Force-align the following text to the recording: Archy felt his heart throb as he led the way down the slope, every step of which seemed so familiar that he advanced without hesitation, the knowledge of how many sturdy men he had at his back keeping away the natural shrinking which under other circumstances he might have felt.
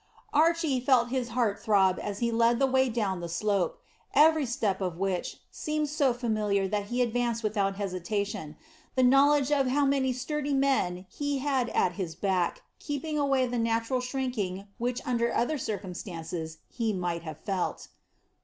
Archy 0.33 0.79
felt 0.79 1.09
his 1.09 1.27
heart 1.29 1.59
throb 1.59 1.99
as 2.01 2.17
he 2.17 2.31
led 2.31 2.57
the 2.57 2.65
way 2.65 2.89
down 2.89 3.19
the 3.19 3.29
slope, 3.29 3.79
every 4.15 4.47
step 4.47 4.81
of 4.81 4.97
which 4.97 5.37
seemed 5.51 5.87
so 5.89 6.11
familiar 6.11 6.67
that 6.67 6.85
he 6.85 7.03
advanced 7.03 7.43
without 7.43 7.75
hesitation, 7.75 8.55
the 8.95 9.03
knowledge 9.03 9.51
of 9.51 9.67
how 9.67 9.85
many 9.85 10.11
sturdy 10.11 10.55
men 10.55 11.05
he 11.07 11.37
had 11.37 11.69
at 11.69 11.91
his 12.01 12.15
back 12.15 12.63
keeping 12.79 13.19
away 13.19 13.45
the 13.45 13.59
natural 13.59 14.01
shrinking 14.01 14.65
which 14.79 15.05
under 15.05 15.31
other 15.31 15.59
circumstances 15.59 16.57
he 16.67 16.93
might 16.93 17.21
have 17.21 17.37
felt. 17.39 17.89